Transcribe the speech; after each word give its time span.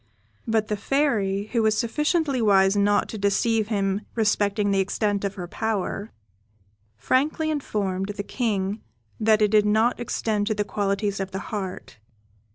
But 0.47 0.67
the 0.67 0.75
Fairy, 0.77 1.51
who 1.53 1.61
was 1.61 1.77
sufficiently 1.77 2.41
wise 2.41 2.75
not 2.75 3.07
to 3.09 3.19
deceive 3.19 3.67
him 3.67 4.01
respecting 4.15 4.71
the 4.71 4.79
extent 4.79 5.23
of 5.23 5.35
her 5.35 5.47
power, 5.47 6.11
frankly 6.97 7.51
informed 7.51 8.09
the 8.09 8.23
King 8.23 8.81
that 9.19 9.43
it 9.43 9.51
did 9.51 9.67
not 9.67 9.99
extend 9.99 10.47
to 10.47 10.55
the 10.55 10.63
qualities 10.65 11.19
of 11.19 11.29
the 11.29 11.37
heart. 11.53 11.99